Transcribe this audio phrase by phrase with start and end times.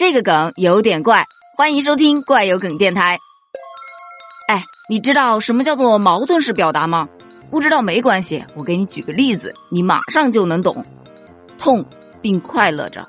[0.00, 1.26] 这个梗有点怪，
[1.58, 3.18] 欢迎收听怪有梗电台。
[4.48, 7.06] 哎，你知道什么叫做矛盾式表达吗？
[7.50, 10.82] 不知道没关系，我给你举个例子，你马上就能懂。
[11.58, 11.84] 痛
[12.22, 13.06] 并快乐着，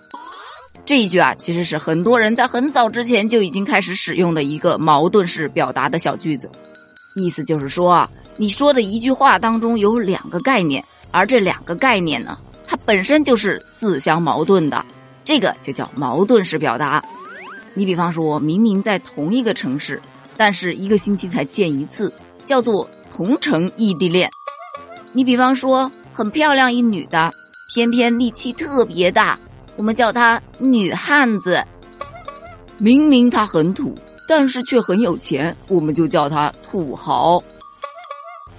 [0.83, 6.51] 这一句啊，其实是很多人在很早之前就已经开始使用的一个矛盾式表达的小句子。
[7.15, 12.37] 意思就是说啊，你说的一句话当中有两个概念，而这两个概念呢，
[12.67, 14.85] 它本身就是自相矛盾的。
[15.23, 17.03] 这个就叫矛盾式表达。
[17.73, 20.01] 你比方说，明明在同一个城市，
[20.35, 22.11] 但是一个星期才见一次，
[22.45, 24.29] 叫做同城异地恋。
[25.13, 27.31] 你比方说，很漂亮一女的，
[27.73, 29.39] 偏偏力气特别大，
[29.75, 31.63] 我们叫她女汉子。
[32.77, 33.95] 明明她很土，
[34.27, 37.41] 但是却很有钱，我们就叫她土豪。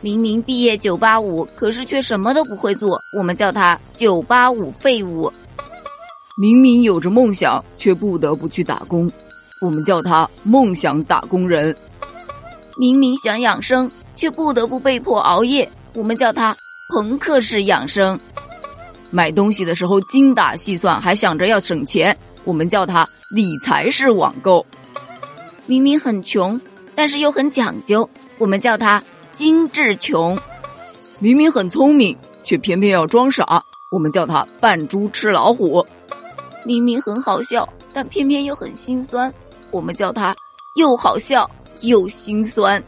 [0.00, 5.32] 明明毕业九八五，可是却什么都不会做，我们叫她九八五废物。
[6.36, 9.10] 明明有着梦想，却不得不去打工，
[9.60, 11.76] 我们叫他梦想打工人。
[12.78, 16.56] 明明想养生，却不得不被迫熬夜，我们叫他
[16.94, 18.18] 朋克式养生。
[19.10, 24.64] 买东西的时候精打细算，还想着要省钱，我们叫他理财式网购。
[25.66, 26.58] 明明很穷，
[26.94, 28.08] 但是又很讲究，
[28.38, 30.38] 我们叫他精致穷。
[31.18, 35.86] 明明很聪明，却偏偏要装傻，我们叫他扮猪吃老虎。
[36.64, 39.32] 明明很好笑，但偏偏又很心酸，
[39.70, 40.34] 我们叫它
[40.76, 42.82] 又好笑又心酸。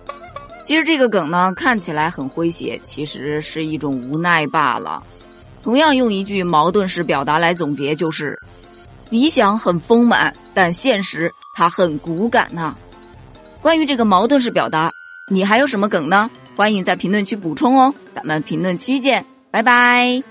[0.62, 5.02] 其实这个梗呢，看起来很诙谐，其实是一种无奈罢了。
[5.62, 8.38] 同样用一句矛盾式表达来总结，就是
[9.10, 12.74] 理想很丰满，但现实它很骨感呐。
[13.60, 14.90] 关于这个矛盾式表达，
[15.30, 16.30] 你还有什么梗呢？
[16.56, 17.92] 欢迎在评论区补充哦。
[18.12, 20.22] 咱们评论区见，拜拜。